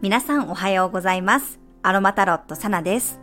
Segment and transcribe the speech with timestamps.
[0.00, 1.58] 皆さんおはようございます。
[1.82, 3.18] アロマタロットサナです。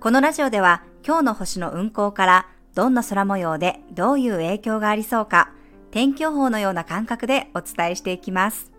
[0.00, 5.52] このラジオでは今日の星の運行からどんな空模様でどういう影響がありそうか
[5.90, 8.72] 天気予報のような感覚でお伝えしていきます。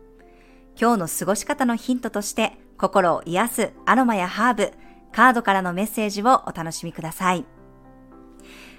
[0.75, 4.71] 今日の過ごし方のヒントとして心を癒すアロマやハーブ、
[5.11, 7.45] カードからのメッセージをお楽しみください。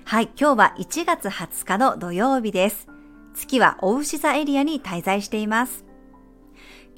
[0.04, 2.88] はい、今日は1月20日の土曜日です。
[3.32, 5.84] 月は大牛座エリアに滞在しています。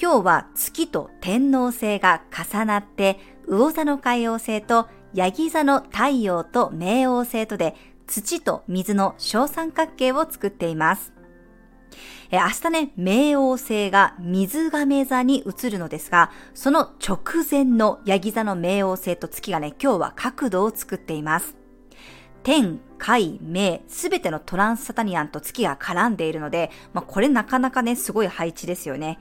[0.00, 7.74] 今日は月と天皇星が重なって、魚座の海王星とヤギ座の太陽と冥王星とで
[8.06, 11.12] 土と水の小三角形を作っています。
[12.30, 21.56] え明日ね、冥王星が水亀座に移るのですが、その直前のヤギ座の冥王星と月がね、今日は角度を作っています。
[22.42, 29.18] 天、海、明、すべてのトランスサタニアンと月が絡んでいるので、まあ、これなかなかね、すごい配置ですよね。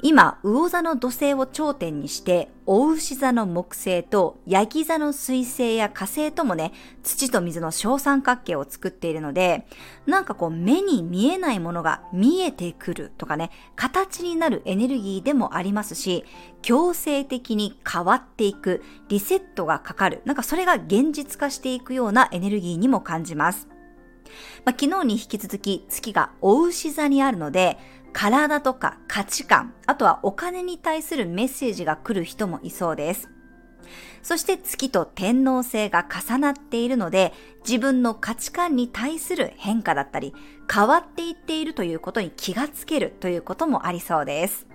[0.00, 9.66] 今、魚座の土星を頂点にして、大牛座の木星と、ヤギ座の水星や火星ともね、土と水の小三角形を作っているので、
[10.06, 16.24] なんかこう、目に見えないものが見えてくるとかね、形になるエネルギーでもありますし、
[16.62, 23.68] 強制的に変わっていく、リセットがかかる、なんかそれが現実化していくようなエネルギーにも感じます。
[24.64, 27.78] まあ、昨日に引き続き月が大牛座にあるので、
[28.18, 33.30] 体とか価値観、あとはお金に対するメッセージが来る人もいそうです。
[34.24, 37.32] そして月と天皇星が重なっているので、
[37.64, 40.34] 自分の価値観に対する変化だったり、
[40.68, 44.66] 変わっていっているということに気がつけるということもありそうです。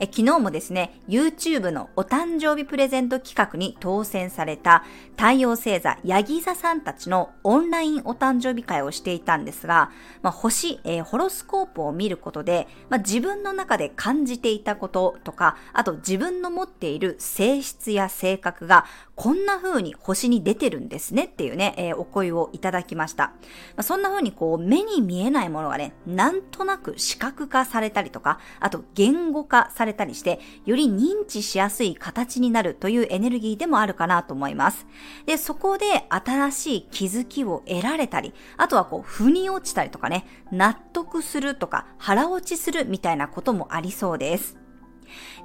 [0.00, 4.84] え昨日もですね、YouTube のお誕生日プレゼント企画に当選された
[5.16, 9.90] 太陽星座ヤギ座さんたちのオンラインお誕生日会をしていたんですが、
[10.22, 18.84] まあ、星、えー、ホロスコープを見ることで、まあ、自分の中で感じていたこととか、あと自分の持っている性質や性格が
[19.16, 23.24] こんな風に星に出てるんですねっていうね、えー、お声をいただきました。
[23.24, 23.32] ま
[23.78, 34.86] あ、そんな風にこう目に見えないものがね、なんとなく視覚化されたりとか、あと言語化されれたりして、より認知しやすい形になるというエネルギーでもあるかなと思います。
[35.26, 44.57] で、そこで新しい気づきを得られたり、あとはこう、腑に落ちたりとかね、納得するとか腹落ちするみたいなこともありそうです。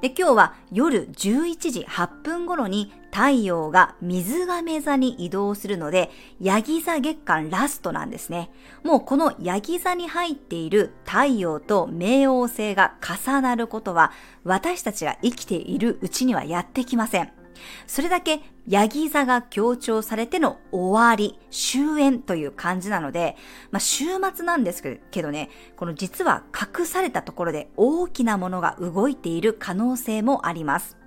[0.01, 6.09] で、今日は夜11時8分頃に太陽が水亀座に移動するので、
[6.41, 8.51] ヤギ座月間ラストなんですね。
[8.83, 14.11] もうこのヤギ座に入っている太陽と冥王星が重なることは、
[14.43, 17.42] 私たちが生きているうちにはやってきません。
[17.87, 23.35] それだけヤギ座が強調されての終わり、終焉という感じなので、
[23.71, 24.81] まあ、週末なんです
[25.11, 30.97] けどね、この実は隠されたところで大きなものが動いている可能性もあります。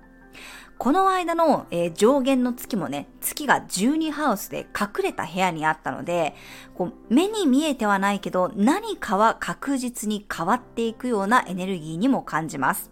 [0.77, 6.35] この間の、えー、上限の月もね、月が12ハウスで隠れた部屋にあったので、
[6.75, 12.91] こう目に見えてはないけど何かは確実に変わっていくようなエネルギーにも感じます。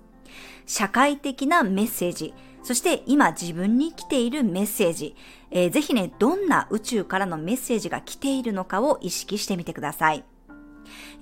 [0.66, 2.34] 社会的なメッセージ、
[2.66, 5.16] そして今自分に来ているメッセージ、
[5.52, 10.24] えー、ぜひね、どんな宇宙からのメッセージが来ているのかを意識してみてください。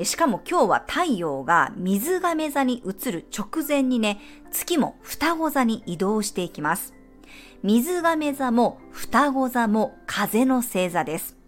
[0.03, 4.21] しかも今日は太陽が水亀座に移る直前にね、
[4.51, 6.93] 月も双子座に移動していきます。
[7.61, 11.42] 水亀座も双子座も風の星座です。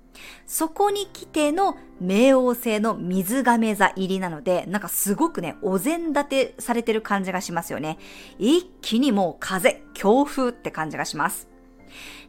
[0.45, 7.97] そこに来ての冥王星の水亀座入りなので、なんかすごくね、お膳立てされてる感じがしますよね。
[8.37, 11.47] 一気にもう風、強風って感じがします。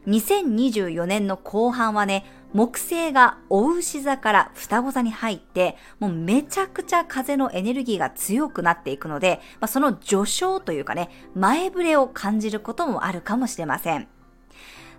[0.07, 14.09] 2024年の後半はね、木星がお牛座から双子座に入って、もうめちゃくちゃ風のエネルギーが強くなっていくので、まあ、その序章というかね、前触れを感じることもあるかもしれません。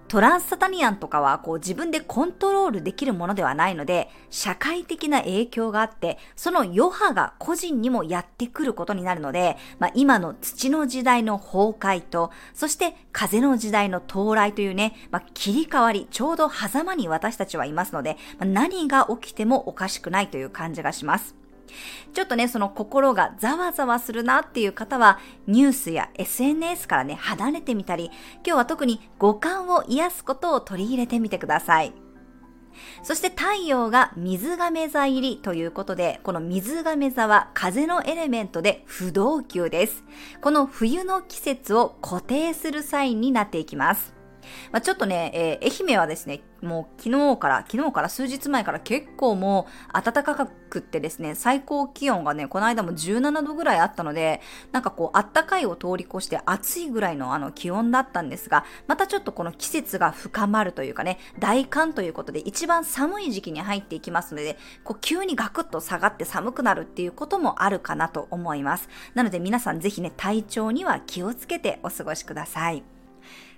[0.08, 21.47] トランスサタニアンとかはこう自分でコントロールできるものではないので、社会的な影響があって、その余波が個人にもやってくることになるので、まあ、今の土の時代の崩壊と、そして風の時代の到来というね、まあ、切り替わり、ちょうど狭間に私たちはいますので、まあ、何が起きてもおかしくないという感じがします。
[22.14, 28.12] ちょっとね、その心がざわざわするなっていう方は、ニュースや SNS からね、離れてみたり、
[28.46, 31.94] 今日は特に五感を癒すことを取り入れてみてください。
[33.04, 40.04] そして太陽が水亀座入りということで、この水亀座は風のエレメントで不動級です。
[40.42, 44.17] この冬の季節を固定するサインになっていきます。
[44.72, 54.42] まあ、ちょっとね、えー、愛媛はですね、もう昨日から、昨日から数日前から結構もう暖かくってですね、最高気温がね、この間も17度ぐらいあったので、
[54.72, 68.90] なんかこう、暖かいを通り越して暑いぐらいのあの気温だったんですが、またちょっとこの季節が深まるというかね、大寒ということで一番寒い時期に入っていきますので、こう急にガクッと下がって寒くなるっていうこともあるかなと思います。
[69.14, 72.97] なので皆さんぜひね、体調には気をつけてお過ごしください。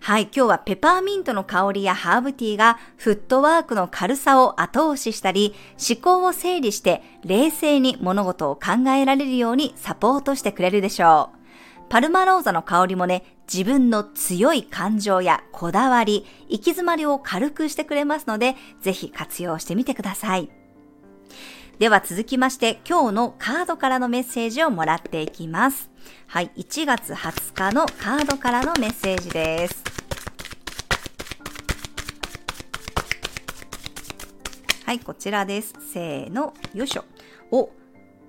[0.01, 11.39] はい、今日はペパーミントの香りやハーブティーがフットワークの軽さを後押ししたり、思考を整理して冷静に物事を考えられるようにサポートしてくれるでしょう。
[11.89, 20.58] パルマローザの香りもね、自分の強い感情やこだわり、行き詰まりを軽くしてくれますので、ぜひ活用してみてください。
[21.79, 25.89] では続きまして今日のカードからのメッセージをもらっていきます。
[26.27, 29.81] はい、1月20日のカードからのメッセージです。
[34.85, 35.73] はい、こちらです。
[35.93, 37.05] せーの、よいしょ。
[37.49, 37.69] お、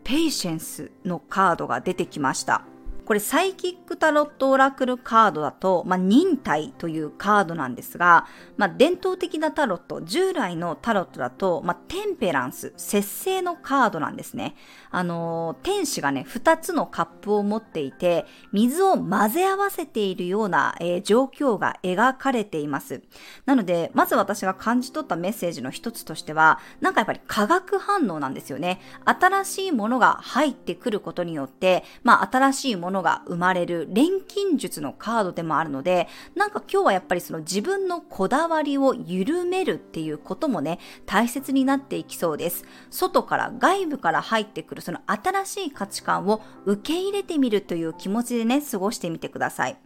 [0.05, 2.63] ペイシェンスのカードが出てきました。
[3.05, 8.27] これサイキックタロットオラクルカードだと、まあ、忍耐というカードなんですが、
[8.57, 14.57] まあ、伝統的なタロット、従来のタロットだと、まあ、テンペランス、節制のカードなんですね。
[14.91, 23.03] あのー、天使がね、二つのカップを持っていて、水を混ぜ合わせているような、えー、状況が描かれています。
[23.47, 28.81] なので、まず私が感じ取ったメッセージの一つとしては、なんかやっぱり化学反応なんですよね。
[29.05, 36.07] 新しいものが入ってくることによって、まあ、新しいもののが生まれる錬金術のカードでもあるので、
[36.37, 42.65] なんか今日はやっぱりその自分のこだわりを緩めるっていうこともね、大切になっていきそうです。
[42.91, 49.77] 外から外部から入ってくるその新しい価値観を受け入れてみるという気持ちでね、過ごしてみてください。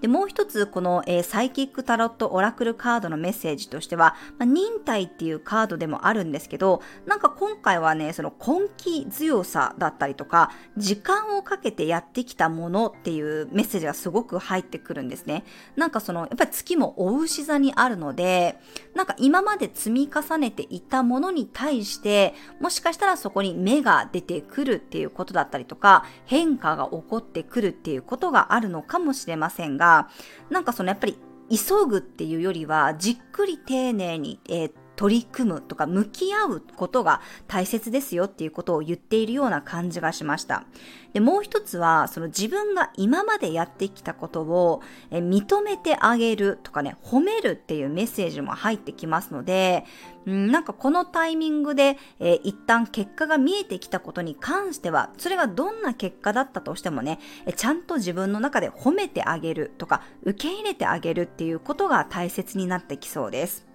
[0.00, 15.44] で、もう一つこの、えー、サイキックタロットオラクルカードのメッセージとしては、まあ、忍耐っていうカードでもあるんですけど、なんか今回はね、その根気強さだったりとか、時間をかけてやってきたものっていうメッセージがすごく入ってくるんですね。
[15.76, 18.58] なんかその、やっぱり月もお牛座にあるので、
[18.94, 30.08] なんか今まで積み重ねていたものに対して、もしかしたらそこに芽が出てくるっていうことだったりとか、変化が起こってくるっていうことがあるのかもしれませんが、
[30.50, 31.18] なんかそのやっぱり
[31.50, 40.64] 急ぐっていうよりは、じっくり丁寧に、えー、取り組むとか向き合うことが大切ですよっていうことを言っているような感じがしました。
[41.12, 49.84] で、もう一つは、その自分が今までやってきたことをえ認めてあげるとかね、褒めるっていうメッセージも入ってきますので、
[50.28, 63.73] んなんかこのタイミングで、えー、一旦結果が見えてきたことに関しては、それがどんな結果だったとしてもね、えちゃんと自分の中で褒めてあげるとか、受け入れてあげるっていうことが大切になってきそうです。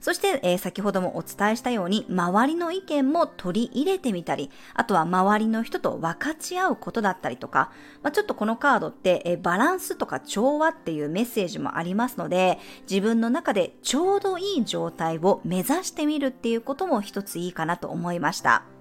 [0.00, 7.72] そして、えー、先ほどもお伝えしたように、周りの意見も取り入れてみたり、あとは周りの人と分かち合うことだったりとか、
[8.02, 18.77] まあ、ちょっとこのカードって、えー、バランスとか調和っていうメッセージもありますので、自分の中でちょうどいい状態を目指してみるっていうことも一ついいかなと思いました。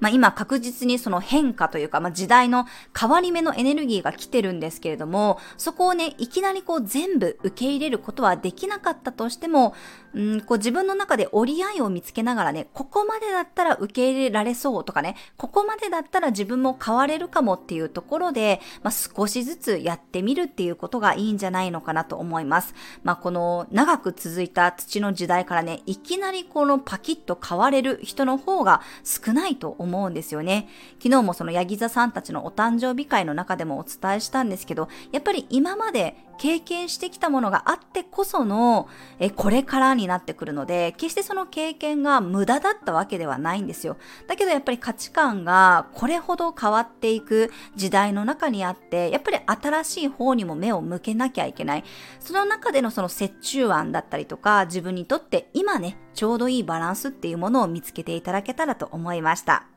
[0.00, 2.66] まあ、今確実にその変化というか、まあ、時代の
[2.98, 9.74] 変わり目のエネルギーが来てるんですけれども、そこをね、いきなりこう全部受け入れることはできなかったとしても、
[10.14, 22.74] うん、こう自分の中で折り合いを見つけながらね、ここまでだったら受け入れられそうとかね、ここまでだったら自分も変われるかもっていうところで、まあ、少しずつやってみるっていうことがいいんじゃないのかなと思います。
[23.02, 30.68] まあ、この長く続いた土の時代からね、いきなりこのパキッと変われる人の方が少ないと思います思うんですよね。
[30.98, 38.88] 昨日もそのヤギ座さんたちのお誕生日会の中でもお伝えしたんですけど、やっぱり今まで経験してきたものがあってこその
[39.18, 43.96] えこれからになってくるので、決してその経験が無駄だったわけではないんですよ。
[44.26, 51.84] だけどやっぱり価値観がこれほど変わっていく時代の中にあって、やっぱり新しい方にも目を向けなきゃいけない。
[52.20, 59.75] その中でのその折衷案だったりとか、自分にとって今ね、ちょうどいいバランスっていうものを見つけていただけたらと思いました。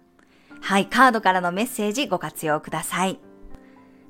[0.62, 3.20] はい、カードからのメッセージご活用ください。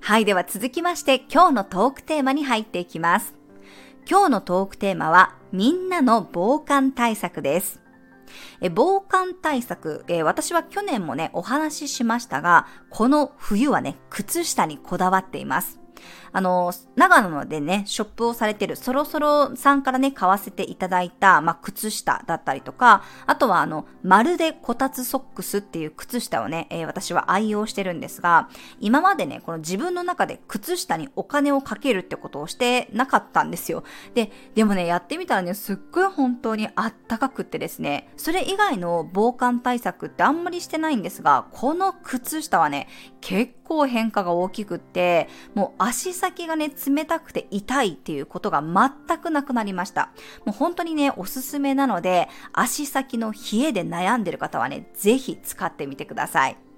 [0.02, 3.36] はい、では続きまして今日のトークテーマに入っていきます。
[4.10, 7.82] 今日のトークテーマはみんなの防寒対策です。
[8.62, 15.80] え防寒対策、え私は去年もね、お話ししましたが、この冬はね、靴下にこだわっています。
[16.32, 33.84] あの、長野でね、ショップをされてるそろそろさんからね、買わせていただいた、まあ、靴下だったりとか、あとはあの、まるでこたつソックスっていう靴下をね、えー、私は愛用してるんですが、今までね、この自分の中で靴下にお金をかけるってことをしてなかったんですよ。
[34.14, 42.88] で、でもね、やってみたらね、すっごい本当にあったかくってですね、それ以外の防寒対策ってあんまりしてないんですが、この靴下はね、
[43.22, 50.12] 結構変化が大きくって、もう足先がね、冷たくて痛いっていうことが全くなくなりました。
[50.46, 56.69] もう本当にね、おすすめなので、足先の冷えで悩んでる方はね、ぜひ使ってみてください。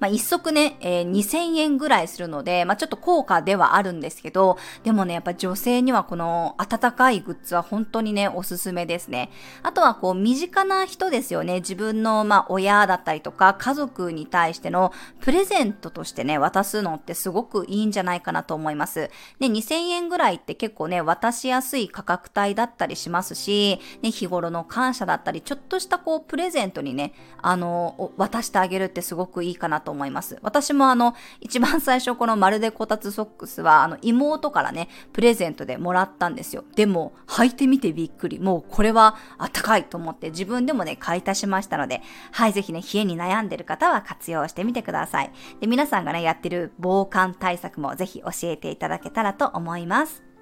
[0.00, 9.30] まあ、一足ね、えー、2000円ぐらいするので、まあ、ちょっと高価ではあるんですけど、でもね、やっぱ女性にはこの暖かいグッズは本当にね、おすすめですね。
[9.62, 11.56] あとはこう、身近な人ですよね。
[11.56, 19.10] 自分の、まあ、親だったりとか、家族に対してのプレゼントとしてね、渡すのってすごくいいんじゃないかなと思います。
[19.40, 27.12] ね、2000円ぐらいって結構ね、渡しやすい価格帯だったりしますし、ね、日頃の感謝だったり、ちょっとしたこう、プレゼントにね、
[27.42, 30.38] あの、渡してあげるってすごくいいかなと思います。
[30.42, 36.64] 私もあの、一番最初このまるでこたつソックスは、あの、妹からね、プレゼントでもらったんですよ。
[36.74, 38.38] でも、履いてみてびっくり。
[38.38, 42.02] もうこれはあったかいと思って自分でもね、買い足しましたので、
[42.32, 45.32] はい、ぜひね、冷えに悩んでる方は活用してみてください。
[45.60, 50.35] で、皆さんがね、やってる防寒対策もぜひ教えていただけたらと思います。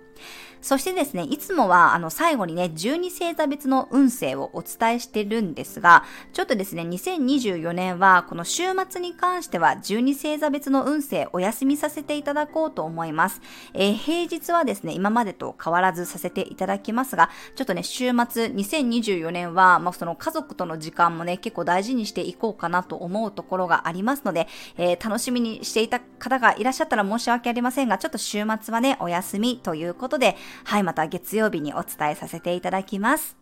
[0.65, 13.43] そしてですね、いつもはあの最後にね、12星座別の運勢をお伝えしてるんですが、ちょっとですね、2024年はこの週末に関しては12星座別の運勢お休みさせていただこうと思います。
[13.75, 33.37] えー、平日はですね、今までと変わらずさせていただきますが、ちょっとね、週末2024年は、まあ、その家族との時間もね、結構大事にしていこうかなと思うところがありますので、えー、楽しみにしていた方がいらっしゃったら申し訳ありませんが、ちょっと週末はね、お休みということことで、はい、また月曜日にお伝えさせていただきます。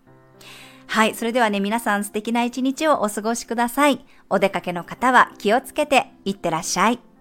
[0.86, 4.04] はい、それではね、皆さん素敵な一日をお過ごしください。
[4.30, 7.11] お出かけの方は気をつけていってらっしゃい。